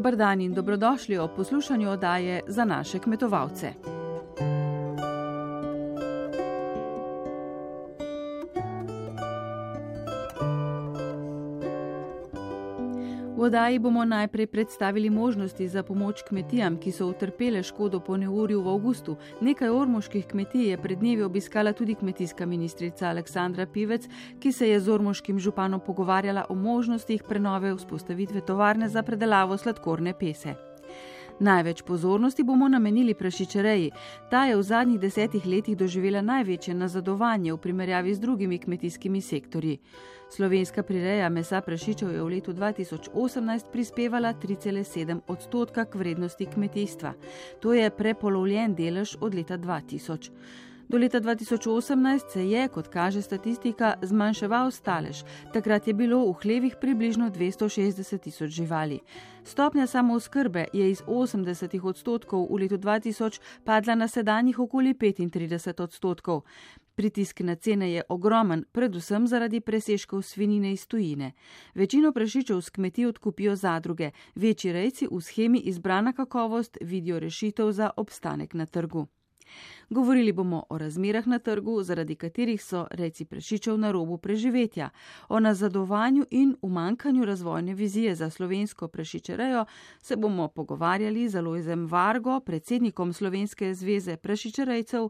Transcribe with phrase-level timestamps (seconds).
[0.00, 3.72] Dobr dan in dobrodošli ob poslušanju oddaje za naše kmetovalce.
[13.50, 18.68] Oddaji bomo najprej predstavili možnosti za pomoč kmetijam, ki so utrpele škodo po neurju v
[18.70, 19.16] avgustu.
[19.40, 24.06] Nekaj ormoških kmetij je pred dnevi obiskala tudi kmetijska ministrica Aleksandra Pivec,
[24.38, 30.14] ki se je z ormoškim županom pogovarjala o možnostih prenove vzpostavitve tovarne za predelavo sladkorne
[30.14, 30.69] pese.
[31.40, 33.90] Največ pozornosti bomo namenili prašičereji.
[34.30, 39.78] Ta je v zadnjih desetih letih doživela največje nazadovanje v primerjavi z drugimi kmetijskimi sektorji.
[40.30, 47.14] Slovenska prireja mesa prašičev je v letu 2018 prispevala 3,7 odstotka k vrednosti kmetijstva.
[47.60, 50.30] To je prepolovljen delež od leta 2000.
[50.90, 55.22] Do leta 2018 se je, kot kaže statistika, zmanjševal stalež.
[55.52, 58.98] Takrat je bilo v hlevih približno 260 tisoč živali.
[59.44, 66.42] Stopnja samooskrbe je iz 80 odstotkov v letu 2000 padla na sedanjih okoli 35 odstotkov.
[66.94, 71.32] Pritisk na cene je ogromen, predvsem zaradi presežkov svinine iz tujine.
[71.74, 77.90] Večino prašičev s kmetij odkupijo zadruge, večji rejci v schemi izbrana kakovost vidijo rešitev za
[77.96, 79.06] obstanek na trgu.
[79.90, 84.90] Govorili bomo o razmerah na trgu, zaradi katerih so reci prešičev na robu preživetja,
[85.28, 89.64] o nazadovanju in umankanju razvojne vizije za slovensko prešičerejo,
[90.02, 95.08] se bomo pogovarjali z Aloizem Vargo, predsednikom Slovenske zveze prešičerejcev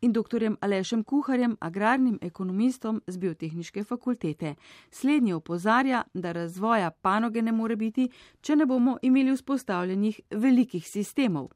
[0.00, 0.56] in dr.
[0.60, 4.54] Alešem Kuharjem, agrarnim ekonomistom z biotehniške fakultete.
[4.90, 8.08] Slednji opozarja, da razvoja panoge ne more biti,
[8.40, 11.48] če ne bomo imeli vzpostavljenih velikih sistemov.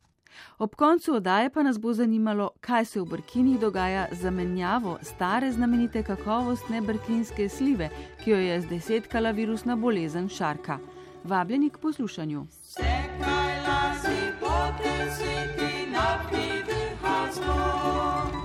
[0.59, 5.53] Ob koncu odaje pa nas bo zanimalo, kaj se v Brkinih dogaja z zamenjavo stare
[5.53, 7.89] znamenite kakovostne brkinske slive,
[8.25, 10.79] ki jo je zdesetkala virusna bolezen šarka.
[11.25, 12.47] Vabljeni k poslušanju.
[12.63, 18.40] Sekaj lasi, potem sveti napiti hasmo.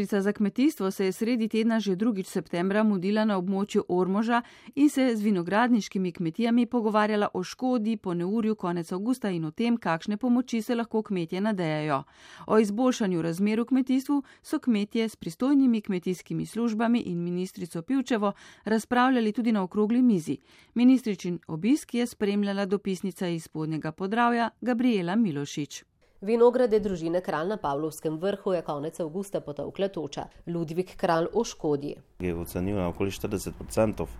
[0.00, 4.42] Ministrica za kmetijstvo se je sredi tedna že drugič septembra mudila na območju Ormoža
[4.74, 9.76] in se z vinogradniškimi kmetijami pogovarjala o škodi po neurju konec avgusta in o tem,
[9.76, 12.04] kakšne pomoči se lahko kmetje nadejajo.
[12.46, 18.32] O izboljšanju razmer v kmetijstvu so kmetje s pristojnimi kmetijskimi službami in ministrico Pivčevo
[18.64, 20.38] razpravljali tudi na okrogli mizi.
[20.74, 25.89] Ministričin obisk je spremljala dopisnica iz spodnjega podravja Gabriela Milošič.
[26.20, 30.26] Vinograde družine kralj na Pavlovskem vrhu je konec avgusta potovkla toča.
[30.46, 31.94] Ludvik kralj o škodi.
[32.20, 34.12] Je ocenil na okoli 40 odstotkov.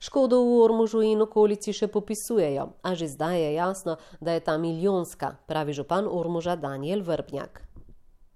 [0.00, 4.56] Škodo v Ormužu in okolici še popisujejo, a že zdaj je jasno, da je ta
[4.56, 7.66] milijonska, pravi župan Ormuža Daniel Vrbnjak.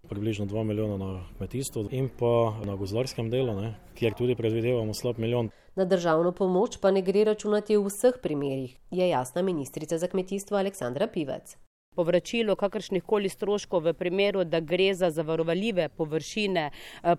[0.04, 5.16] Približno 2 milijona na kmetijstvu in pa na gozdarskem delu, ne, kjer tudi predvidevamo slab
[5.16, 5.48] milijon.
[5.72, 10.60] Na državno pomoč pa ne gre računati v vseh primerjih, je jasna ministrica za kmetijstvo
[10.60, 11.56] Aleksandra Pivec
[11.96, 16.70] povračilo kakršnih koli stroškov v primeru, da gre za zavarovaljive površine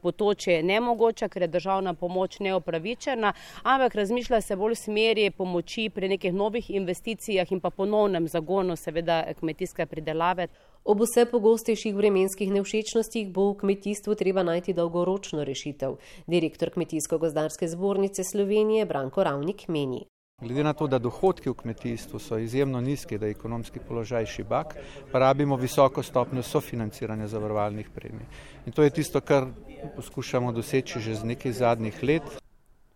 [0.01, 3.33] potoče je nemogoča, ker je državna pomoč neopravičena,
[3.63, 8.75] ampak razmišlja se bolj v smeri pomoči pri nekih novih investicijah in pa ponovnem zagonu
[8.75, 10.47] seveda kmetijske pridelave.
[10.85, 15.97] Ob vse pogostejših vremenskih nevšečnostih bo v kmetijstvu treba najti dolgoročno rešitev.
[16.27, 20.05] Direktor Kmetijsko-gozdarske zbornice Slovenije Branko Ravnik meni.
[20.41, 24.75] Glede na to, da dohodki v kmetijstvu so izjemno nizki, da je ekonomski položaj šibak,
[25.11, 28.27] pa rabimo visoko stopnjo sofinanciranja zavarovalnih premij.
[28.65, 29.47] In to je tisto, kar
[29.95, 32.44] poskušamo doseči že z nekaj zadnjih let.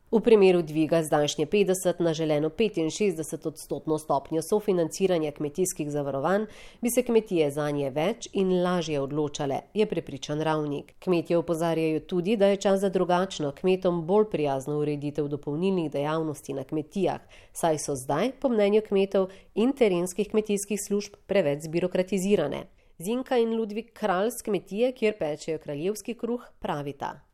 [0.10, 6.46] V primeru dviga zdajšnje 50 na želeno 65 odstotno stopnjo sofinanciranja kmetijskih zavarovanj
[6.82, 10.96] bi se kmetije za nje več in lažje odločale, je prepričan ravnik.
[11.00, 16.64] Kmetje opozarjajo tudi, da je čas za drugačno, kmetom bolj prijazno ureditev dopolnilnih dejavnosti na
[16.64, 17.22] kmetijah,
[17.54, 22.66] saj so zdaj, po mnenju kmetov in terenskih kmetijskih služb, preveč zbirokratizirane.
[22.98, 27.29] Zinka in Ludvik kralj z kmetije, kjer pečejo kraljevski kruh, pravita.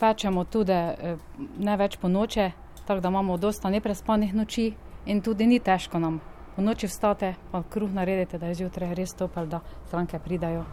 [0.00, 0.72] Pečemo tudi
[1.58, 2.50] ne več po noče,
[2.86, 4.72] tako da imamo dosta neprespanih noči
[5.06, 6.20] in tudi ni težko nam.
[6.56, 10.64] Po noči vstate, pa kruh naredite, da je zjutraj res topel, da stranke pridajo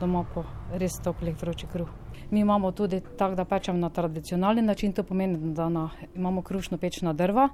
[0.00, 1.88] doma po res toplih vroči kruh.
[2.30, 6.78] Mi imamo tudi tako, da pečemo na tradicionalni način, to pomeni, da na, imamo krušno
[6.78, 7.48] peč na drva.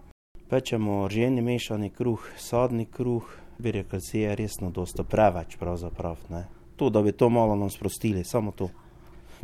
[0.51, 3.25] Pečemo rjeni mešani kruh, sadni kruh,
[3.59, 6.17] birokracije je resno dosta preveč pravzaprav.
[6.29, 6.47] Ne?
[6.77, 8.69] To, da bi to malo nam sprostili, samo to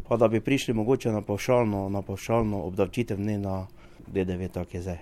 [0.09, 3.67] pa da bi prišli mogoče na pavšalno, na pavšalno obdavčitev, ne na
[4.07, 4.99] DDV, tako je zdaj.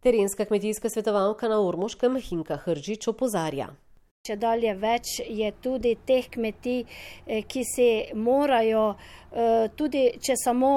[0.00, 3.68] Terenska kmetijska svetovalka na Ormoškem Hinka Hržič opozarja.
[4.26, 6.82] Če dalje več je tudi teh kmetij,
[7.48, 8.94] ki se morajo,
[9.78, 10.72] tudi če samo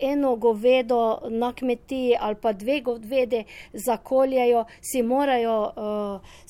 [0.00, 1.00] eno govedo
[1.30, 5.56] na kmetiji ali pa dve govedi zakoljejo, si morajo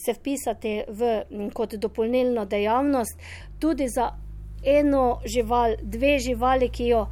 [0.04, 1.12] se vpisati v,
[1.54, 3.20] kot dopolnilno dejavnost.
[3.60, 4.10] Tudi za
[4.64, 7.06] eno žival, dve živali, ki jo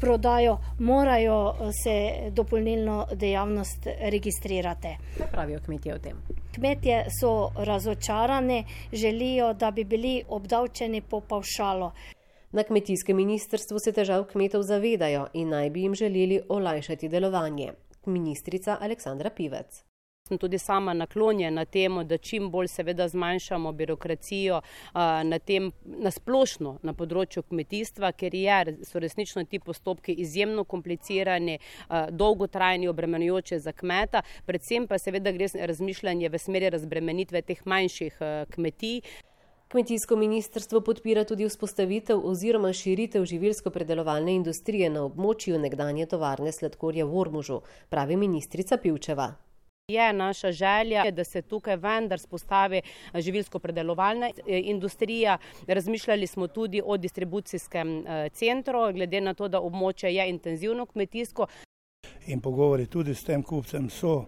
[0.00, 4.96] prodajo, morajo se dopolnilno dejavnost registrirati.
[5.18, 6.22] Kaj pravijo kmetje o tem?
[6.54, 11.90] Kmetje so razočarani, želijo, da bi bili obdavčeni po pavšalu.
[12.52, 17.72] Na kmetijskem ministrstvu se težav kmetov zavedajo in naj bi jim želeli olajšati delovanje.
[18.06, 19.82] Ministrica Aleksandra Pivec.
[20.26, 24.60] Sem tudi sama naklonjena temu, da čim bolj seveda zmanjšamo birokracijo
[25.24, 28.56] na tem, na splošno na področju kmetijstva, ker je,
[28.88, 31.60] so resnično ti postopki izjemno komplicirani,
[32.10, 38.18] dolgotrajni, obremenjujoče za kmeta, predvsem pa seveda gre razmišljanje v smeri razbremenitve teh manjših
[38.56, 39.00] kmetij.
[39.68, 47.18] Kmetijsko ministrstvo podpira tudi vzpostavitev oziroma širitev živilsko-predelovalne industrije na območju nekdanje tovarne sladkorja v
[47.22, 49.32] Ormužu, pravi ministrica Pivčeva.
[49.92, 52.80] Je naša želja, da se tukaj vendar spostavi
[53.14, 55.38] živilsko-predelovalna industrija.
[55.66, 61.46] Razmišljali smo tudi o distribucijskem centru, glede na to, da območje je intenzivno kmetijsko.
[62.26, 64.24] In pogovori tudi s tem kupcem so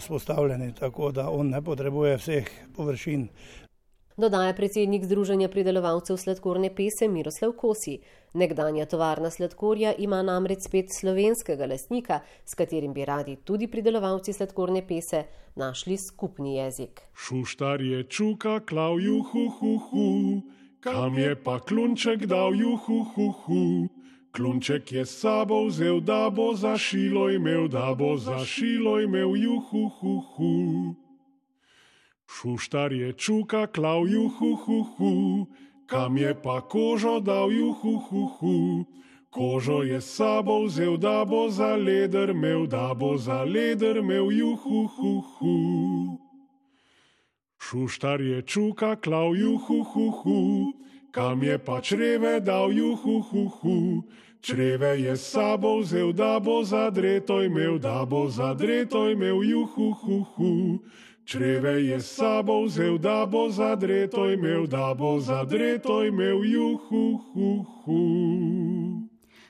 [0.00, 3.28] spostavljeni tako, da on ne potrebuje vseh površin.
[4.16, 7.96] Dodaja predsednik Združenja pridelovalcev sladkorne pese Miroslav Kosi.
[8.38, 14.84] Nekdanja tovarna sladkorja ima namreč spet slovenskega lastnika, s katerim bi radi tudi pridelovalci sladkorne
[14.86, 15.24] pese
[15.56, 17.02] našli skupni jezik.
[17.14, 20.42] Šuštar je čuka klav juhu, hu, hu.
[20.80, 23.88] kam je pa klunček dal juhu, hu, hu.
[24.30, 29.88] Klunček je sabo vzel, da bo za šilo imel, da bo za šilo imel juhu,
[29.98, 31.03] hu, hu.
[32.26, 35.46] Šuštar je čuka klav juhu, hu, hu.
[35.86, 38.84] kam je pa kožo dal juhu, hu, hu.
[39.30, 44.86] Kožo je sabo vzel, da bo za leder imel, da bo za leder imel juhu,
[44.86, 46.18] hu, hu.
[47.58, 50.72] Šuštar je čuka klav juhu, hu, hu.
[51.10, 54.02] kam je pa čreve dal juhu, hu, hu.
[54.40, 60.78] Čreve je sabo vzel, da bo zadreto imel, da bo zadreto imel juhu, hu, hu.
[61.24, 69.04] Čreve je sabo vzel, da bo zadreto imel, da bo zadreto imel juhu, hu, hu.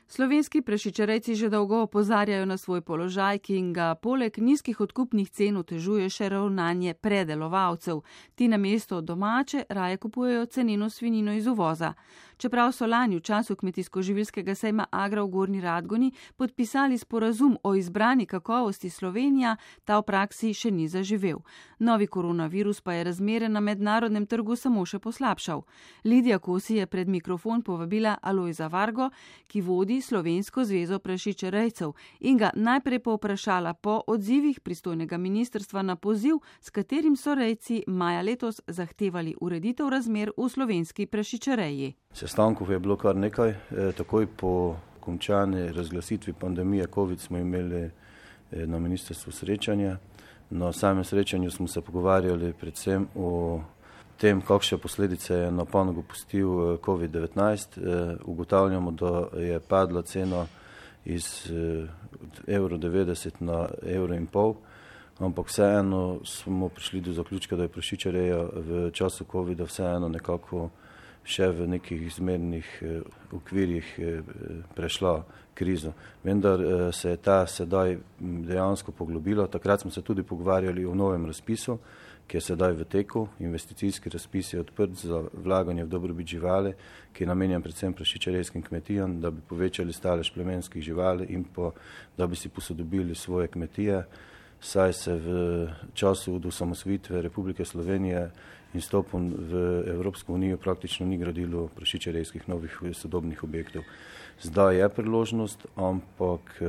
[0.07, 5.57] Slovenski prešičerejci že dolgo opozarjajo na svoj položaj, ki jim ga poleg nizkih odkupnih cen
[5.57, 8.04] otežuje še ravnanje predelovalcev.
[8.35, 11.95] Ti na mesto domače raje kupujejo ceneno svinino iz uvoza.
[12.37, 18.26] Čeprav so lani v času kmetijsko-živilskega sejma Agra v Gorni Radgoni podpisali sporazum o izbrani
[18.26, 21.38] kakovosti Slovenija, ta v praksi še ni zaživel.
[21.79, 25.62] Novi koronavirus pa je razmere na mednarodnem trgu samo še poslabšal.
[26.05, 29.11] Lidija Kosi je pred mikrofon povabila Alojza Vargo,
[29.47, 36.43] ki vodi Slovensko zvezo prašičerejcev in ga najprej povprašala po odzivih pristojnega ministrstva na poziv,
[36.61, 41.95] s katerim so rejci maja letos zahtevali ureditev razmer v slovenski prašičereji.
[42.25, 43.50] Sestankov je bilo kar nekaj.
[43.50, 47.90] E, takoj po končani razglasitvi pandemije COVID smo imeli e,
[48.66, 49.97] na ministrstvu srečanje.
[50.50, 53.61] Na samem srečanju smo se pogovarjali predvsem o
[54.16, 57.37] tem, kakšne posledice je na panogu pustil e, COVID-19.
[57.76, 60.47] E, ugotavljamo, da je padla cena
[61.04, 61.52] iz
[62.47, 64.54] evro 90 na evro in pol,
[65.19, 70.71] ampak vseeno smo prišli do zaključka, da je prašičareja v času COVID-a vseeno nekako
[71.25, 73.00] še v nekih izmernih eh,
[73.33, 74.23] okvirjih eh,
[74.76, 75.23] prešla
[75.54, 75.95] krizo.
[76.25, 79.47] Vendar eh, se je ta sedaj dejansko poglobila.
[79.49, 81.78] Takrat smo se tudi pogovarjali o novem razpisu,
[82.28, 83.28] ki je sedaj v teku.
[83.40, 86.75] Investicijski razpis je odprt za vlaganje v dobrobit živali,
[87.12, 91.73] ki je namenjen predvsem prašičarejskim kmetijam, da bi povečali stalež plemenskih živali in pa
[92.16, 94.04] da bi si posodobili svoje kmetije
[94.64, 95.28] saj se v
[95.95, 98.31] času od osamosvitve Republike Slovenije
[98.75, 103.83] in stopom v Evropsko unijo praktično ni gradilo prašičerejskih novih sodobnih objektov.
[104.43, 106.62] Zdaj je priložnost, ampak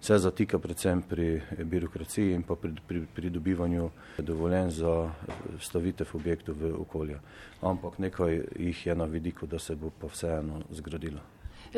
[0.00, 5.10] se zatika predvsem pri birokraciji in pa pri, pri, pri dobivanju dovoljen za
[5.60, 7.18] stavitev objektov v okolje.
[7.62, 11.20] Ampak nekaj jih je na vidiku, da se bo pa vseeno zgradilo.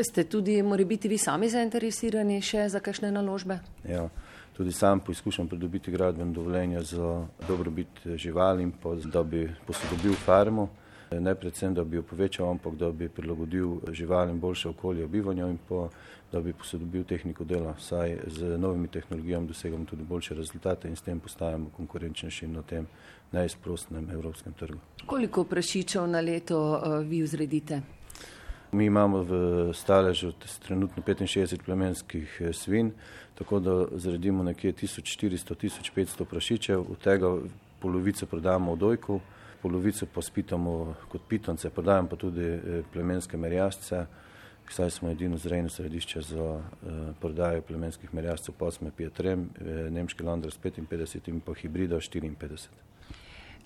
[0.02, 3.60] Ste tudi, mora biti vi sami zainteresirani še za kakšne naložbe?
[3.88, 4.10] Ja
[4.56, 10.68] tudi sam poskušam pridobiti gradbeno dovoljenje za dobrobit živali in pa da bi posodobil farmo.
[11.10, 15.58] Ne predvsem, da bi jo povečal, ampak da bi prilagodil živalim boljše okolje bivanja in
[15.68, 15.88] pa
[16.32, 17.74] da bi posodobil tehniko dela.
[17.78, 22.86] Saj z novimi tehnologijami dosegamo tudi boljše rezultate in s tem postajamo konkurenčnejši na tem
[23.32, 24.78] neizprostnem evropskem trgu.
[25.06, 27.80] Koliko prašičev na leto vi vzredite?
[28.76, 29.32] Mi imamo v
[29.72, 30.32] staležu
[30.66, 32.90] trenutno 65 plemenskih eh, svin,
[33.34, 37.38] tako da zredimo nekje 1400-1500 prašičev, od tega
[37.80, 39.20] polovico prodajamo v dojku,
[39.62, 44.06] polovico pa spitamo kot pitonce, prodajamo pa tudi eh, plemenske merjasce,
[44.68, 46.90] saj smo edino zrejno središče za eh,
[47.20, 49.48] prodajo plemenskih merjascev, pa smo Pietrem,
[49.90, 52.68] nemški Landers 55 in pa hibrida 54.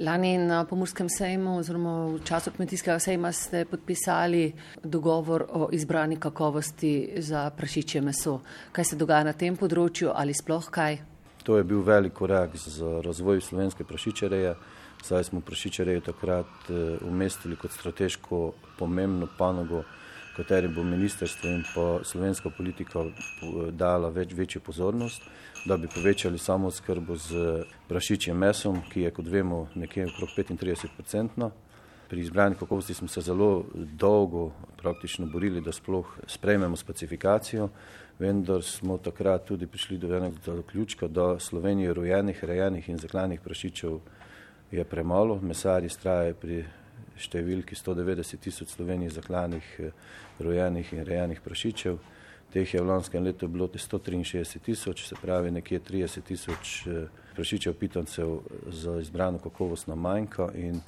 [0.00, 4.52] Lani na Pomorskem sejmu oziroma v času kmetijskega sejma ste podpisali
[4.84, 8.40] dogovor o izbrani kakovosti za prašičje meso.
[8.72, 10.96] Kaj se dogaja na tem področju ali sploh kaj?
[11.44, 14.54] To je bil velik korak za razvoj slovenske prašičereje.
[15.04, 18.40] Saj smo prašičerejo takrat eh, umestili kot strateško
[18.78, 19.84] pomembno panogo
[20.36, 23.04] kateri bo ministrstvo in pa slovenska politika
[23.70, 25.22] dala več, večjo pozornost,
[25.66, 31.50] da bi povečali samo skrbo z prašičjem mesom, ki je, kot vemo, nekje okrog 35-odstotno.
[32.10, 37.68] Pri izbrani kakovosti smo se zelo dolgo praktično borili, da sploh sprejmemo specifikacijo,
[38.18, 44.00] vendar smo takrat tudi prišli do enega zaključka, da Slovenije rojenih, rejenih in zaklanih prašičev
[44.70, 45.38] je premalo.
[45.42, 46.64] Mesari strajajo pri
[47.20, 49.92] številki 190 tisoč Slovenij zaklanih, eh,
[50.40, 51.98] rojenih in rejenih prašičev.
[52.50, 57.74] Teh je v lanskem letu bilo 163 tisoč, se pravi nekje 30 tisoč eh, prašičev
[57.74, 60.80] pitancev za izbrano kakovostno manjka in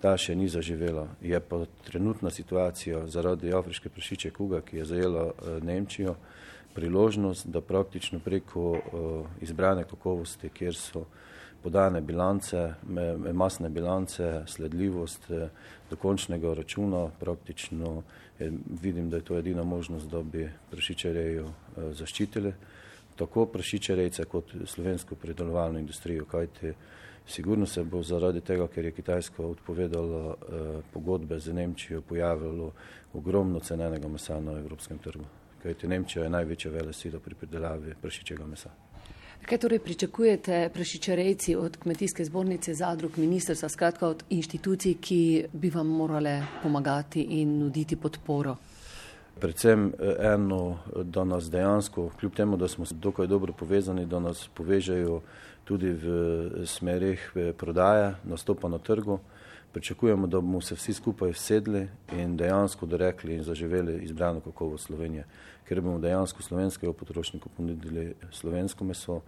[0.00, 1.08] ta še ni zaživela.
[1.20, 6.16] Je pa trenutna situacija zaradi afriške prašiče kuga, ki je zajela eh, Nemčijo,
[6.74, 8.78] priložnost, da praktično preko
[9.42, 11.02] izbrane kakovosti, kjer so
[11.62, 12.74] podane bilance,
[13.32, 15.48] masne bilance, sledljivost eh,
[15.90, 18.02] do končnega računa, praktično
[18.38, 18.52] je,
[18.82, 22.52] vidim, da je to edina možnost, da bi prašičerejo eh, zaščitili,
[23.16, 26.72] tako prašičerejce kot slovensko predelovalno industrijo, kajti
[27.26, 32.72] sigurno se bo zaradi tega, ker je Kitajska odpovedala eh, pogodbe z Nemčijo, pojavilo
[33.14, 35.24] ogromno cenenega mesa na evropskem trgu,
[35.62, 38.70] kajti Nemčija je največja vele sila pri pridelavi prašičega mesa.
[39.48, 45.86] Kaj torej pričakujete, prašičarejci, od kmetijske zbornice, zadrug, ministrstva, skratka od inštitucij, ki bi vam
[45.86, 48.56] morale pomagati in nuditi podporo?
[49.40, 55.20] Predvsem eno, da nas dejansko, kljub temu, da smo dokaj dobro povezani, da nas povežejo
[55.64, 59.18] tudi v smerih prodaje, nastopa na trgu.
[59.72, 65.24] Pričakujemo, da bomo se vsi skupaj sedli in dejansko dorekli in zaživeli izbrano kakovost Slovenije,
[65.68, 69.20] ker bomo dejansko slovenskega potrošnika ponudili slovensko meso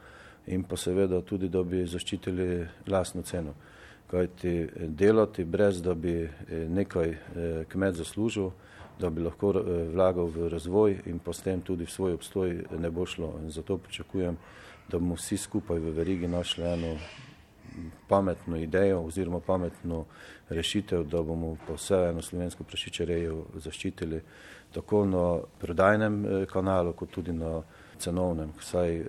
[0.46, 3.54] in pa seveda tudi, da bi zaščitili lastno ceno.
[4.10, 4.68] Kajti
[4.98, 6.28] delati brez, da bi
[6.68, 7.16] nekaj
[7.68, 8.50] kmet zaslužil,
[9.00, 9.54] da bi lahko
[9.94, 13.36] vlagal v razvoj in pa s tem tudi v svoj obstoj ne bo šlo.
[13.44, 14.36] In zato pričakujem,
[14.88, 16.96] da bomo vsi skupaj v verigi našli eno
[18.08, 20.04] pametno idejo oziroma pametno
[20.48, 24.20] rešitev, da bomo pa vse eno slovensko prašičerejo zaščitili
[24.72, 27.62] tako na prodajnem kanalu, kot tudi na
[27.98, 29.04] cenovnem, saj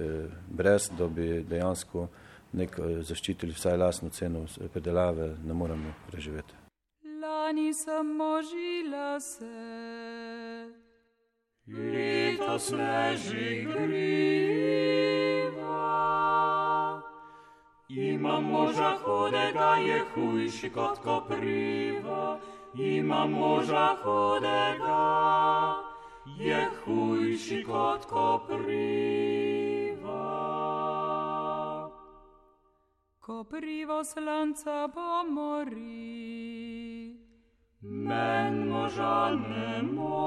[0.48, 2.08] brez, da bi dejansko
[2.54, 6.54] nek zaščitili vsaj lastno ceno predelave, ne moremo preživeti.
[7.22, 9.46] Lani sem možila se,
[11.68, 14.64] leta svežih griva.
[17.96, 22.40] Imam moža hudega, je hujši kot kopriva.
[22.74, 25.76] Imam moža hudega,
[26.38, 28.74] je hujši kot kopriva.
[33.20, 35.94] Koprivo slanca pomori,
[37.82, 40.23] men moža ne more.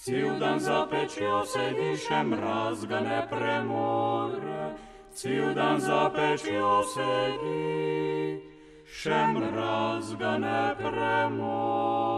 [0.00, 4.72] Cel dan za pečjo sedi, še mraz ga ne premore.
[5.12, 8.40] Cel dan za pečjo sedi,
[8.88, 12.16] še mraz ga ne premore.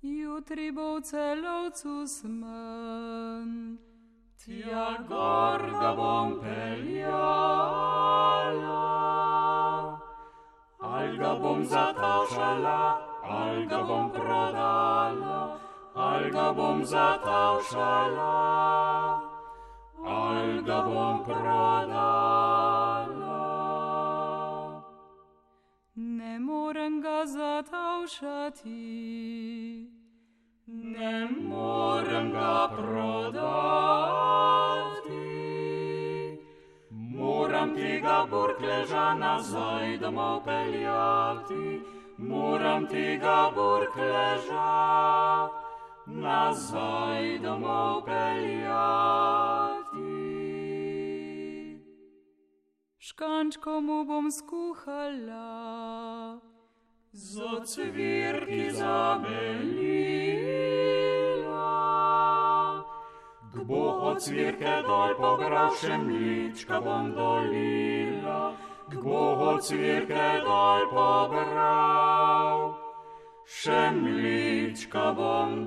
[0.00, 3.76] Jutri bo v celovcu smen,
[4.40, 7.60] tja gor ga bom peljala.
[10.80, 15.58] Al ga bom zatavšala, al ga bom prodala,
[15.94, 18.34] al ga bom zatavšala,
[20.04, 22.42] al ga bom prodala.
[25.94, 28.70] Ne morem ga zatavšati,
[30.66, 33.62] ne morem ga prodati.
[36.90, 41.80] Moram tega burkleža nazaj domov peljati,
[42.18, 45.48] moram tega burkleža
[46.06, 49.72] nazaj domov peljati.
[52.98, 55.50] Škančko mu bom skuhala,
[57.12, 59.22] z ocvirki zabelila.
[63.52, 68.71] Kbo od cvirke dol pogral, še mlička bom dolila.
[68.92, 72.58] Kbo od cvirke dol pobral,
[73.48, 75.64] še mlička bom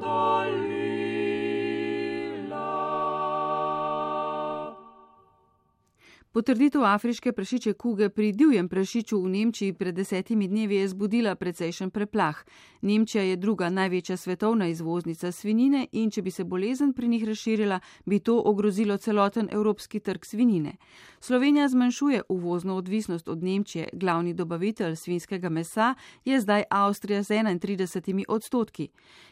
[6.35, 11.89] Potrditev afriške prašiče kuge pri divjem prašiču v Nemčiji pred desetimi dnevi je zbudila precejšen
[11.89, 12.41] preplah.
[12.81, 17.79] Nemčija je druga največja svetovna izvoznica svinine in če bi se bolezen pri njih razširila,
[18.05, 20.75] bi to ogrozilo celoten evropski trg svinine.
[21.19, 25.95] Slovenija zmanjšuje uvozno odvisnost od Nemčije, glavni dobavitelj svinskega mesa
[26.25, 28.89] je zdaj Avstrija z 31 odstotki.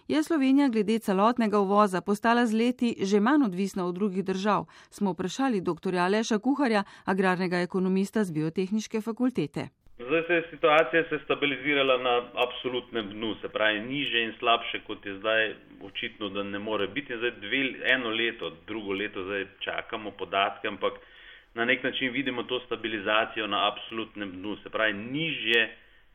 [0.08, 5.12] Je Slovenija glede celotnega uvoza postala z leti že manj odvisna od drugih držav, smo
[5.12, 5.96] vprašali dr.
[5.96, 9.70] Aleša Kuharja, agrarnega ekonomista z biotehniške fakultete.
[10.00, 15.06] Zdaj se je situacija se stabilizirala na absolutnem dnu, se pravi niže in slabše, kot
[15.06, 17.18] je zdaj očitno, da ne more biti.
[17.18, 20.94] Zdaj dve, eno leto, drugo leto zdaj čakamo podatke, ampak
[21.54, 25.70] na nek način vidimo to stabilizacijo na absolutnem dnu, se pravi nižje,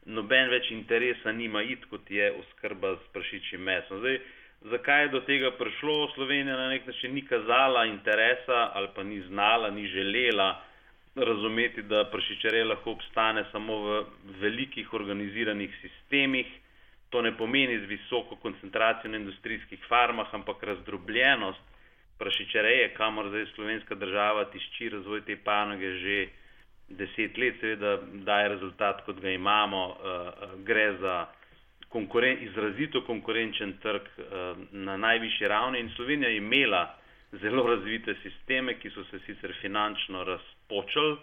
[0.07, 3.99] noben več interesa nima iti, kot je oskrba s prašičjim mesom.
[3.99, 4.21] Zdaj,
[4.71, 6.11] zakaj je do tega prišlo?
[6.15, 10.68] Slovenija na nek način ni kazala interesa ali pa ni znala, ni želela
[11.25, 14.05] razumeti, da prašičere lahko obstane samo v
[14.41, 16.47] velikih organiziranih sistemih.
[17.11, 21.65] To ne pomeni z visoko koncentracijo na industrijskih farmah, ampak razdrobljenost
[22.19, 26.27] prašičereje, kamor zdaj slovenska država tišči razvoj te panoge že
[26.89, 29.97] deset let, seveda daje rezultat, kot ga imamo.
[30.65, 31.27] Gre za
[31.89, 34.09] konkuren, izrazito konkurenčen trg
[34.73, 36.99] na najvišji ravni in Slovenija je imela
[37.33, 41.17] zelo razvite sisteme, ki so se sicer finančno razpočali,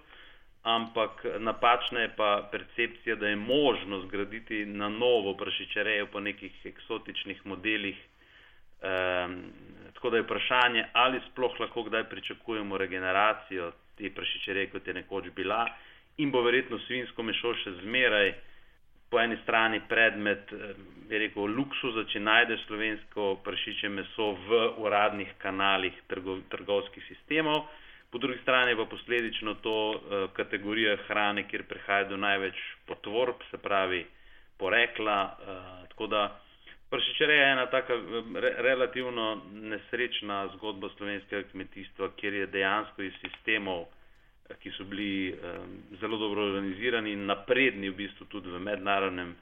[0.63, 7.45] ampak napačna je pa percepcija, da je možno zgraditi na novo prašičerejo po nekih eksotičnih
[7.45, 7.97] modelih.
[8.85, 9.43] Um,
[9.93, 15.29] tako da je vprašanje, ali sploh lahko kdaj pričakujemo regeneracijo te prašičere, kot je nekoč
[15.35, 15.65] bila,
[16.17, 18.33] in bo verjetno svinsko mešo še zmeraj
[19.15, 20.49] po eni strani predmet,
[21.07, 27.61] bi rekel, luksuza, če najdeš slovensko prašiče meso v uradnih kanalih trgov, trgovskih sistemov,
[28.11, 32.59] po drugi strani pa posledično to uh, kategorija hrane, kjer prihaja do največ
[32.91, 34.01] potvorb, se pravi
[34.59, 35.19] porekla.
[35.23, 36.25] Uh, tako da
[36.91, 37.95] prašičereja je ena taka
[38.35, 39.29] re, relativno
[39.71, 43.87] nesrečna zgodba slovenskega kmetijstva, kjer je dejansko iz sistemov
[44.53, 49.35] ki so bili um, zelo dobro organizirani in napredni v bistvu tudi v mednarodnem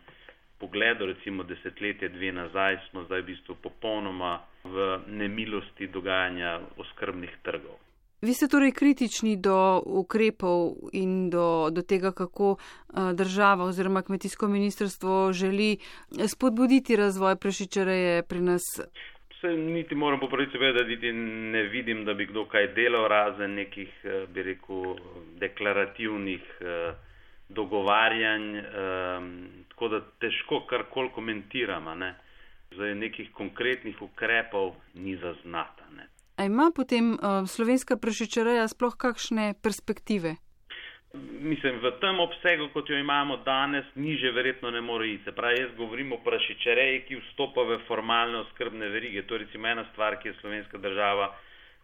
[0.59, 7.75] pogledu, recimo desetletje, dve nazaj, smo zdaj v bistvu popolnoma v nemilosti dogajanja oskrbnih trgov.
[8.23, 12.55] Vi ste torej kritični do ukrepov in do, do tega, kako
[13.13, 15.77] država oziroma kmetijsko ministrstvo želi
[16.27, 18.63] spodbuditi razvoj prešičareje pri nas
[19.43, 21.11] se niti moram po pravici povedati, da
[21.51, 24.95] ne vidim, da bi kdo kaj delal, razen nekih, eh, bi rekel,
[25.39, 26.93] deklarativnih eh,
[27.49, 29.27] dogovarjanj, ehm,
[29.69, 31.91] tako da težko karkoli komentiram.
[31.99, 32.15] Ne.
[32.75, 35.83] Zdaj nekih konkretnih ukrepov ni zaznata.
[35.95, 36.07] Ne.
[36.37, 40.35] A ima potem uh, slovenska prašičareja sploh kakšne perspektive?
[41.43, 45.31] Mislim, v tem obsegu, kot jo imamo danes, niže verjetno ne more iti.
[45.31, 49.21] Pravi, jaz govorim o prašičereji, ki vstopa v formalne oskrbne verige.
[49.27, 51.35] To je recimo ena stvar, ki je slovenska država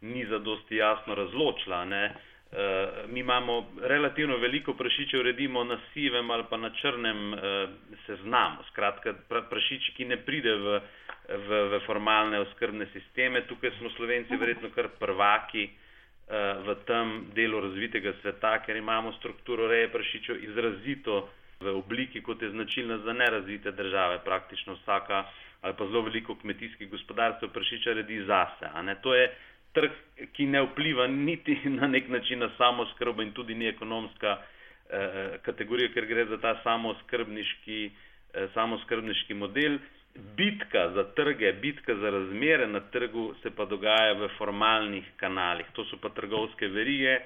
[0.01, 1.85] ni zadosti jasno razločila.
[1.85, 2.11] Ne.
[2.51, 7.39] Uh, mi imamo relativno veliko prašičev, redimo na sivem ali pa na črnem uh,
[8.05, 8.63] seznamu.
[8.71, 10.79] Skratka, pra, prašiči, ki ne pride v,
[11.29, 13.45] v, v formalne oskrbne sisteme.
[13.45, 15.69] Tukaj smo Slovenci verjetno kar prvaki.
[16.29, 21.23] V tem delu razvitega sveta, ker imamo strukturo reje prašičev izrazito
[21.59, 24.19] v obliki, kot je značilna za nerazvite države.
[24.25, 25.23] Praktično vsaka
[25.61, 28.69] ali pa zelo veliko kmetijskih gospodarstv prašiča redi zase.
[29.01, 29.25] To je
[29.73, 29.91] trg,
[30.33, 34.37] ki ne vpliva niti na nek način na samo skrbo in tudi ni ekonomska
[34.89, 37.91] eh, kategorija, ker gre za ta samoskrbniški,
[38.33, 39.77] eh, samoskrbniški model.
[40.38, 45.65] Bitka za trge, bitka za razmere na trgu se pa dogaja v formalnih kanalih.
[45.73, 47.19] To so pa trgovske verige,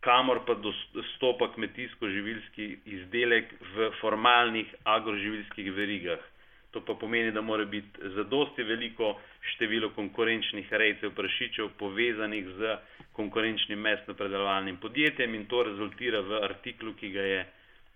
[0.00, 6.18] kamor pa dostopa kmetijsko-živilski izdelek v formalnih agroživilskih verigah.
[6.72, 9.14] To pa pomeni, da mora biti zadosti veliko
[9.52, 12.76] število konkurenčnih rejcev prašičev povezanih z
[13.12, 17.42] konkurenčnim mestno-predelovalnim podjetjem in to rezultira v artiklu, ki ga je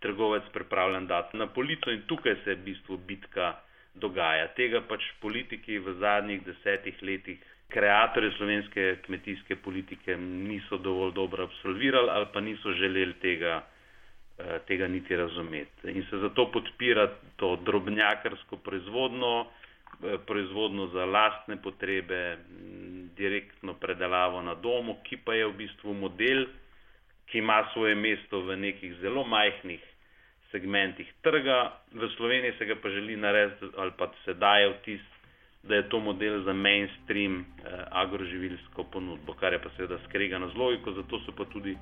[0.01, 3.55] trgovec pripravljen dati na polico in tukaj se je v bistvu bitka
[4.01, 4.49] dogaja.
[4.57, 7.39] Tega pač politiki v zadnjih desetih letih,
[7.73, 13.63] kreatorji slovenske kmetijske politike, niso dovolj dobro absolvirali ali pa niso želeli tega,
[14.39, 15.91] eh, tega niti razumeti.
[15.91, 22.39] In se zato podpira to drobnjakarsko proizvodno, eh, proizvodno za lastne potrebe,
[23.17, 26.47] direktno predelavo na domu, ki pa je v bistvu model,
[27.27, 29.96] ki ima svoje mesto v nekih zelo majhnih
[30.51, 35.01] segmentih trga, v Sloveniji se ga pa želi narediti ali pa se daje vtis,
[35.63, 40.57] da je to model za mainstream eh, agroživilsko ponudbo, kar je pa seveda skregano z
[40.57, 41.77] logiko, zato so pa tudi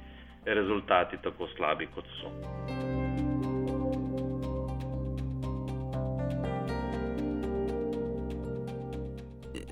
[0.45, 3.04] rezultati tako slabi, kot so.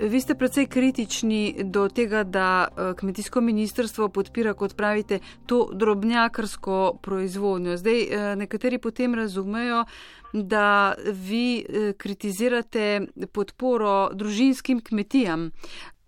[0.03, 6.99] Vi ste precej kritični do tega, da eh, kmetijsko ministrstvo podpira, kot pravite, to drobnjakarsko
[7.03, 7.77] proizvodnjo.
[7.77, 9.85] Zdaj, eh, nekateri potem razumejo,
[10.33, 15.51] da vi eh, kritizirate podporo družinskim kmetijam.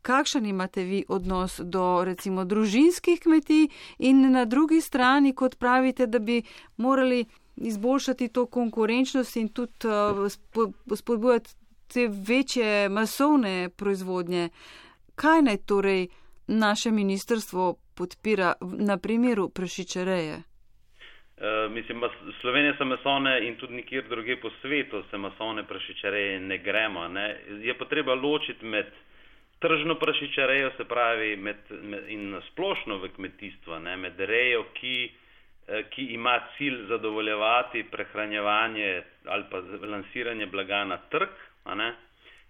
[0.03, 6.19] Kakšen imate vi odnos do recimo družinskih kmetij in na drugi strani, kot pravite, da
[6.19, 6.43] bi
[6.77, 7.25] morali
[7.57, 9.73] izboljšati to konkurenčnost in tudi
[10.97, 11.55] spodbujati
[11.93, 14.49] te večje masovne proizvodnje.
[15.15, 16.09] Kaj naj torej
[16.47, 20.37] naše ministrstvo podpira na primeru prašičereje?
[21.35, 22.03] Uh, mislim,
[22.41, 27.09] Slovenija so masovne in tudi nikjer druge po svetu se masovne prašičereje ne gremo.
[27.09, 27.41] Ne.
[27.63, 28.87] Je pa treba ločiti med
[29.59, 34.97] tržno prašičerejo, se pravi, med, med, in splošno v kmetijstvo, ne, med rejo, ki,
[35.69, 41.39] eh, ki ima cilj zadovoljevati prehranjevanje ali pa lansiranje blaga na trg,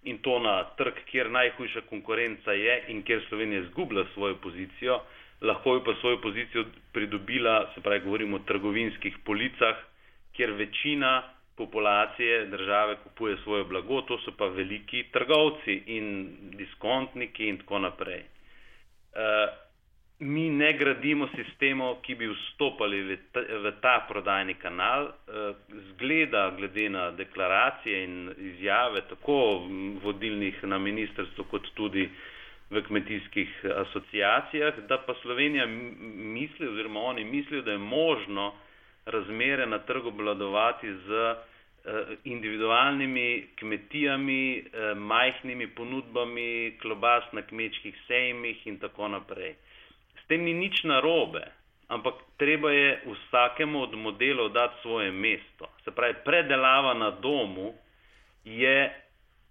[0.03, 4.99] in to na trg, kjer najhujša konkurenca je in kjer Slovenija izgublja svojo pozicijo,
[5.41, 9.75] lahko bi pa svojo pozicijo pridobila, se pravi, govorimo o trgovinskih policah,
[10.33, 11.23] kjer večina
[11.57, 18.23] populacije države kupuje svoje blago, to so pa veliki trgovci in diskontniki in tako naprej.
[19.15, 19.64] Uh,
[20.19, 25.11] mi ne gradimo sistemov, ki bi vstopali v ta, v ta prodajni kanal.
[25.91, 29.67] Zgleda, glede na deklaracije in izjave tako
[30.03, 32.07] vodilnih na ministrstvu, kot tudi
[32.71, 33.49] v kmetijskih
[33.85, 38.53] asociacijah, da pa Slovenija misli oziroma oni mislijo, da je možno
[39.05, 41.35] razmere na trgu obladovati z
[42.23, 44.63] individualnimi kmetijami,
[44.95, 49.53] majhnimi ponudbami, klobas na kmečkih sejmih in tako naprej
[50.27, 51.43] tem ni nič narobe,
[51.87, 55.69] ampak treba je vsakemu od modelov dati svoje mesto.
[55.83, 57.73] Se pravi, predelava na domu
[58.43, 59.05] je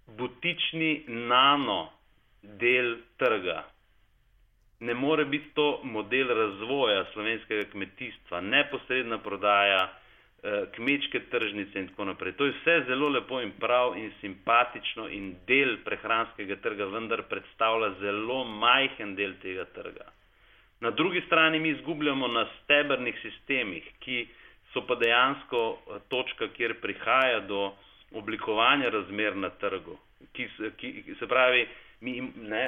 [0.07, 1.91] butični nano
[2.41, 3.63] del trga.
[4.79, 9.93] Ne more biti to model razvoja slovenskega kmetijstva, neposredna prodaja,
[10.43, 12.33] eh, kmečke tržnice in tako naprej.
[12.37, 17.93] To je vse zelo lepo in prav in simpatično in del prehranskega trga, vendar predstavlja
[17.99, 20.11] zelo majhen del tega trga.
[20.85, 24.27] Na drugi strani mi izgubljamo na stebrnih sistemih, ki
[24.73, 27.71] so pa dejansko eh, točka, kjer prihaja do
[28.11, 29.97] oblikovanja razmer na trgu.
[30.33, 30.45] Ki,
[30.77, 31.65] ki, se pravi,
[32.05, 32.63] mi, ne,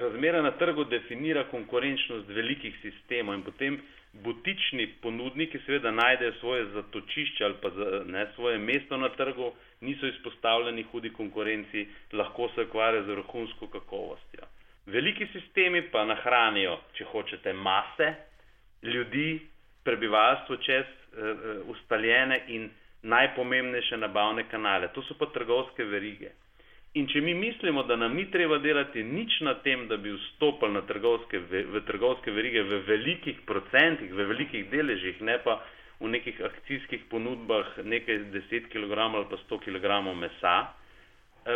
[0.00, 3.80] razmere na trgu definira konkurenčnost velikih sistemov in potem
[4.22, 7.72] butični ponudniki seveda najdejo svoje zatočišče ali pa
[8.04, 9.50] ne, svoje mesto na trgu,
[9.80, 14.52] niso izpostavljeni hudi konkurenci, lahko se ukvarjajo z vrhunsko kakovostjo.
[14.86, 18.12] Veliki sistemi pa nahranijo, če hočete, mase
[18.86, 19.40] ljudi,
[19.84, 22.68] prebivalstvo čez uh, ustaljene in
[23.02, 24.92] najpomembnejše nabavne kanale.
[24.94, 26.30] To so pa trgovske verige.
[26.94, 30.78] In če mi mislimo, da nam ni treba delati nič na tem, da bi vstopili
[30.78, 35.58] na trgovske, v trgovske verige v velikih procentih, v velikih deležih, ne pa
[36.00, 40.85] v nekih akcijskih ponudbah nekaj 10 kg ali pa 100 kg mesa, Eh,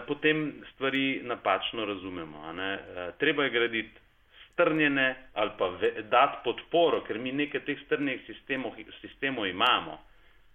[0.07, 2.55] potem stvari napačno razumemo.
[2.59, 2.79] Eh,
[3.19, 4.01] treba je graditi
[4.53, 5.73] strnjene ali pa
[6.03, 9.99] dati podporo, ker mi nekaj teh strnjenih sistemov, sistemov imamo.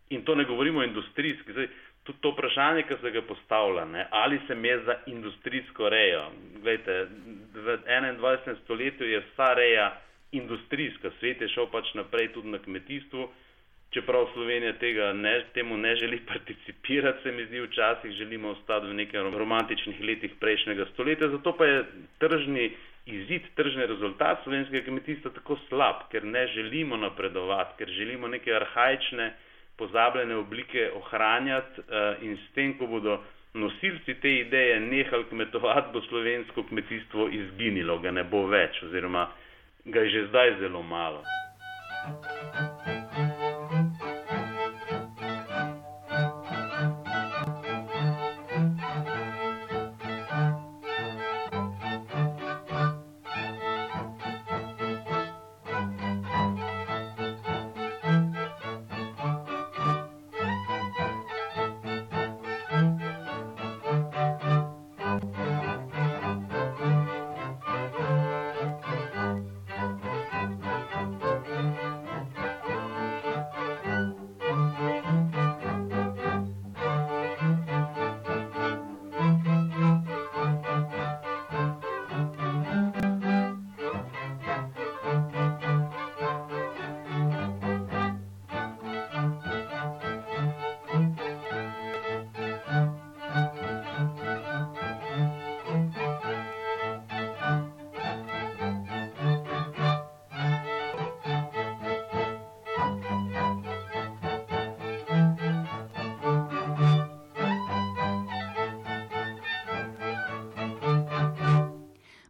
[0.09, 1.51] In to ne govorimo industrijski.
[1.51, 1.67] Zdaj,
[2.03, 4.07] tudi to vprašanje, ki se ga postavlja, ne?
[4.11, 6.31] ali se me za industrijsko rejo.
[6.61, 7.07] Glejte,
[7.53, 8.55] v 21.
[8.63, 13.29] stoletju je vsa reja industrijska, svet je šel pač naprej tudi na kmetijstvu
[13.91, 18.93] čeprav Slovenija tega ne, temu ne želi participirati, se mi zdi včasih želimo ostati v
[18.93, 21.83] nekaj romantičnih letih prejšnjega stoletja, zato pa je
[22.19, 22.71] tržni
[23.05, 29.33] izid, tržni rezultat slovenskega kmetijstva tako slab, ker ne želimo napredovati, ker želimo neke arhajične,
[29.77, 33.19] pozabljene oblike ohranjati uh, in s tem, ko bodo
[33.53, 39.27] nosilci te ideje nehali kmetovati, bo slovensko kmetijstvo izginilo, ga ne bo več oziroma
[39.85, 41.23] ga je že zdaj zelo malo.
[42.05, 43.04] Thank you.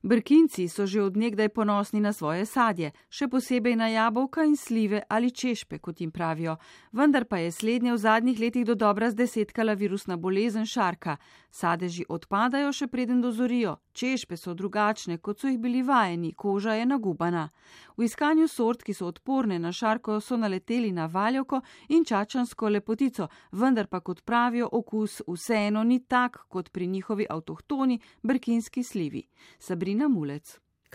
[0.06, 5.04] Barquinho Brkinci so že odnegdaj ponosni na svoje sadje, še posebej na jabolka in slive
[5.10, 6.56] ali češpe, kot jim pravijo.
[6.96, 11.18] Vendar pa je slednje v zadnjih letih do dobra zdesetkala virusna bolezen šarka.
[11.52, 13.76] Sadeži odpadajo, še preden dozorijo.
[13.92, 17.50] Češpe so drugačne, kot so jih bili vajeni, koža je nagubana.
[17.98, 23.28] V iskanju sort, ki so odporne na šarko, so naleteli na valjoko in čačansko lepotico,
[23.52, 29.28] vendar pa, kot pravijo, okus vseeno ni tak, kot pri njihovi avtohtoni brkinski slivi.
[29.60, 30.45] Sabrina Mulec.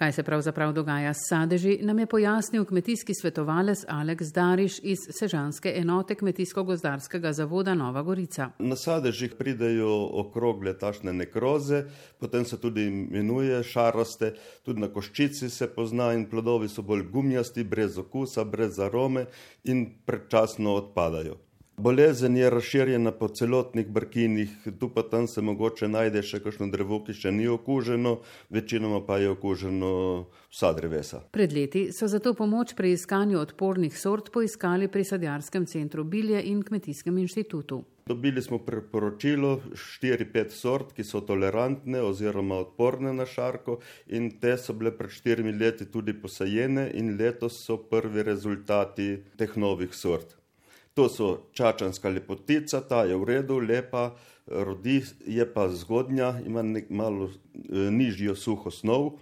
[0.00, 5.72] Kaj se pravzaprav dogaja s sadeži, nam je pojasnil kmetijski svetovalec Aleks Dariš iz Sežanske
[5.76, 8.48] enote Kmetijsko-gozdarskega zavoda Nova Gorica.
[8.58, 11.82] Na sadežih pridejo okrogle tašne nekroze,
[12.18, 14.32] potem se tudi imenuje šaraste,
[14.64, 19.26] tudi na koščici se pozna in plodovi so bolj gumijasti, brez okusa, brez arome
[19.64, 21.36] in predčasno odpadajo.
[21.80, 26.98] Bolezen je razširjena po celotnih brkinih, tu pa tam se mogoče najde še kakšno drevo,
[27.06, 28.18] ki še ni okuženo,
[28.52, 29.92] večinoma pa je okuženo
[30.52, 31.22] vsa drevesa.
[31.32, 36.60] Pred leti so zato pomoč pri iskanju odpornih sort poiskali pri sadjarskem centru Bilje in
[36.62, 37.78] Kmetijskem inštitutu.
[38.10, 39.54] Dobili smo priporočilo
[40.02, 45.56] 4-5 sort, ki so tolerantne oziroma odporne na šarko in te so bile pred 4
[45.62, 49.08] leti tudi posajene in letos so prvi rezultati
[49.40, 50.39] teh novih sort.
[50.94, 54.10] To so čačanska lepotica, ta je v redu, lepa,
[54.46, 59.12] rodi, je pa zgodnja, ima nek malo e, nižjo suho snov,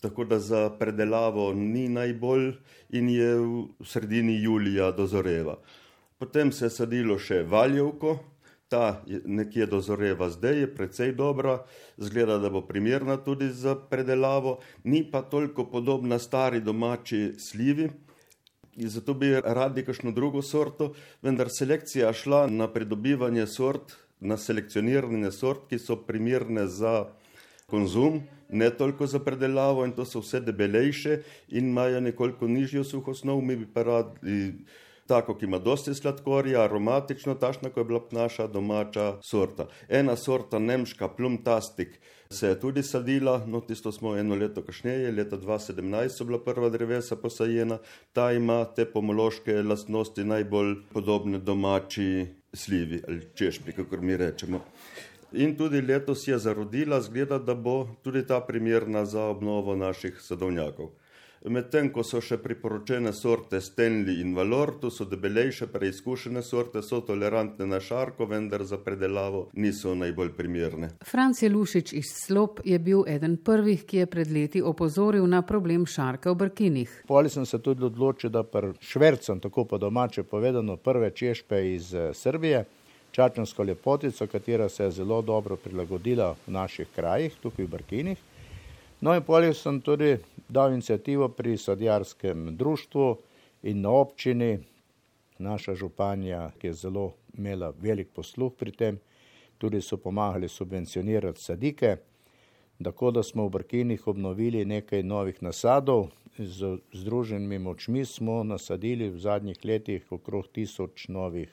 [0.00, 2.52] tako da za predelavo ni najbolj
[2.90, 5.58] in je v sredini julija dozoreva.
[6.18, 8.16] Potem se je sadilo še valjevko,
[8.68, 11.58] ta nekje dozoreva zdaj, je precej dobra,
[11.96, 17.90] zgleda, da bo primerna tudi za predelavo, ni pa toliko podobna stari domači slivi.
[18.76, 25.68] Zato bi radi kakšno drugo sorto, vendar selekcija šla na pridobivanje sort, na selekcioniranje sort,
[25.70, 27.06] ki so primerne za
[27.66, 33.40] konzum, ne toliko za predelavo in to so vse debelejše in imajo nekoliko nižjo suhosnov,
[33.42, 34.52] mi bi pa radi
[35.06, 39.68] tako, ki ima dosti sladkorja, aromatično, tašna, kot je bila naša domača sorta.
[39.88, 45.36] Ena sorta, nemška plumtastik, se je tudi sadila, no tisto smo eno leto kasneje, leta
[45.36, 47.78] 2017 so bila prva drevesa posajena,
[48.12, 54.60] ta ima te pomološke lastnosti najbolj podobne domači slivi ali češpi, kako mi rečemo.
[55.32, 60.90] In tudi letos je zarodila, zgleda, da bo tudi ta primerna za obnovo naših sadovnjakov.
[61.46, 66.98] Medtem ko so še priporočene sorte Stenli in Valor, tu so debelejše, preizkušene sorte, so
[67.06, 70.88] tolerantne na šarko, vendar za predelavo niso najbolj primerne.
[71.06, 75.86] Franc Jelušič iz Slop je bil eden prvih, ki je pred leti opozoril na problem
[75.86, 77.00] šarka v brkinih.
[77.06, 81.94] Poli sem se tudi odločil, da pr švercem, tako po domače povedano, prve češpe iz
[81.94, 82.64] eh, Srbije,
[83.14, 88.32] čačansko lepotico, katera se je zelo dobro prilagodila v naših krajih, tukaj v brkinih.
[89.00, 90.16] No in poli sem tudi
[90.48, 93.16] dal inicijativo pri sadjarskem društvu
[93.62, 94.58] in na občini,
[95.38, 98.98] naša županja, ki je zelo imela velik posluh pri tem,
[99.58, 101.96] tudi so pomagali subvencionirati sadike,
[102.84, 109.18] tako da smo v Brkinih obnovili nekaj novih nasadov, z združenimi močmi smo nasadili v
[109.18, 111.52] zadnjih letih okrog tisoč novih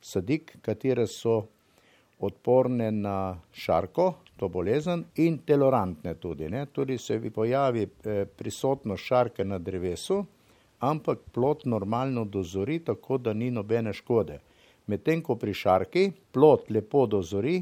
[0.00, 1.46] sadik, katere so
[2.22, 6.48] odporne na šarko, to bolezen, in tolerantne tudi.
[6.50, 6.66] Ne.
[6.66, 10.24] Tudi se vi pojavi eh, prisotnost šarke na drevesu,
[10.80, 14.38] ampak plot normalno dozori, tako da ni nobene škode.
[14.86, 17.60] Medtem ko pri šarki plot lepo dozori,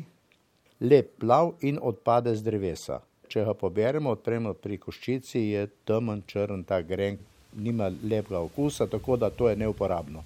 [0.80, 3.00] lep plav in odpade z drevesa.
[3.28, 7.20] Če ga poberemo, odpremo pri koščici, je temen, črn, ta grenk,
[7.56, 10.24] nima lepega okusa, tako da to je neuporabno.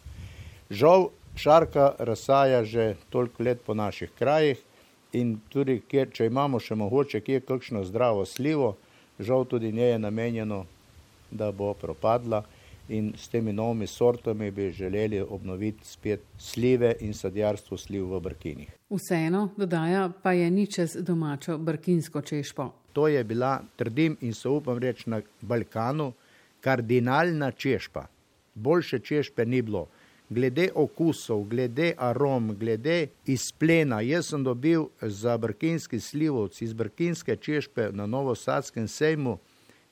[0.70, 4.58] Žal, šarka razsaja že toliko let po naših krajih
[5.12, 8.74] in tudi, kjer, če imamo še mogoče kje kakšno zdravo slivo,
[9.18, 10.64] žal tudi nje je namenjeno,
[11.30, 12.42] da bo propadla
[12.88, 18.72] in s temi novimi sortami bi želeli obnoviti spet slive in sadjarstvo sliv v brkinih.
[18.90, 22.70] Vseeno, dodaja, pa je ni čez domačo brkinsko češpo.
[22.92, 26.12] To je bila, trdim in se upam reči na Balkanu,
[26.60, 28.06] kardinalna češpa.
[28.54, 29.88] Boljše češpe ni bilo
[30.28, 34.00] glede okusov, glede arom, glede izplena.
[34.00, 39.38] Jaz sem dobil za brkinski slivovc iz brkinske češpe na Novosadskem sejmu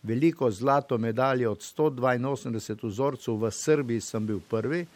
[0.03, 4.87] veliko zlato medaljo od 182 vzorcev v Srbiji sem bil prvi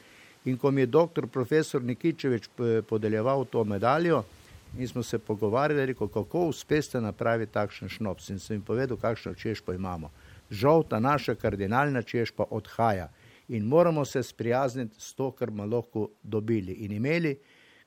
[0.45, 2.49] in ko mi je doktor profesor Nikičevič
[2.89, 4.25] podeljeval to medaljo
[4.79, 9.35] in smo se pogovarjali, rekel, kako uspeste napraviti takšen šnops in sem jim povedal, kakšno
[9.35, 10.11] češpo imamo.
[10.51, 13.09] Žal ta naša kardinalna češpa odhaja
[13.49, 17.39] in moramo se sprijazniti s to, kar bomo lahko dobili in imeli.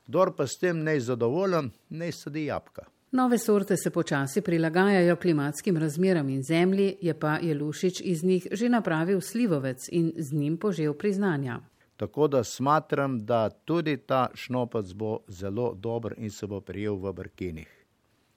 [0.07, 2.85] Kdor pa s tem ne je zadovoljen, ne sadi jabka.
[3.11, 8.69] Nove sorte se počasi prilagajajo klimatskim razmeram in zemlji, je pa Jelušič iz njih že
[8.69, 11.59] napravil slivovec in z njim požel priznanja.
[11.97, 17.13] Tako da smatram, da tudi ta šnopac bo zelo dober in se bo prijel v
[17.13, 17.85] brkinih.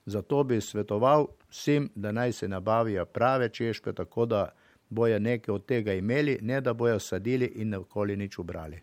[0.05, 4.49] Zato bi svetoval vsem, da naj se nabavijo prave češpe, tako da
[4.93, 8.79] bojo nekaj od tega imeli, ne da bojo sadili in ne okoli nič ubrali.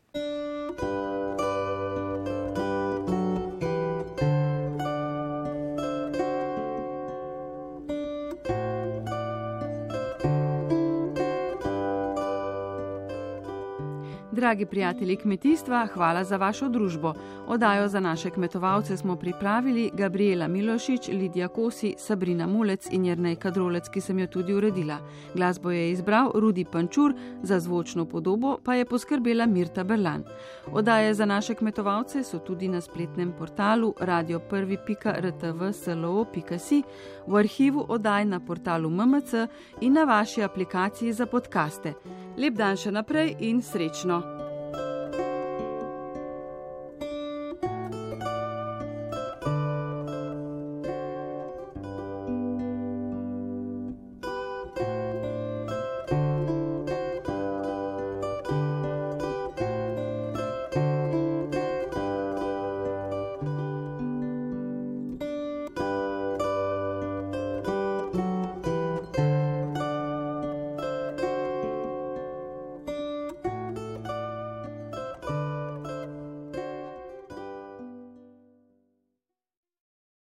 [14.33, 17.15] Dragi prijatelji kmetijstva, hvala za vašo družbo.
[17.47, 23.89] Odajo za naše kmetovalce smo pripravili Gabriela Milošič, Lidija Kosi, Sabrina Mulec in Jrnej Kadrolec,
[23.89, 24.99] ki sem jo tudi uredila.
[25.35, 30.25] Glasbo je izbral Rudi Pančur, za zvočno podobo pa je poskrbela Mirta Berlan.
[30.73, 36.83] Odaje za naše kmetovalce so tudi na spletnem portalu radio1.rtv.slo.si,
[37.27, 39.33] v arhivu oddaj na portalu MMC
[39.81, 41.93] in na vaši aplikaciji za podkaste.
[42.39, 44.20] Lep dan še naprej in srečno!